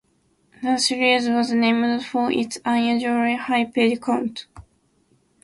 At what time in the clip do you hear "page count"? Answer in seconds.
3.65-4.47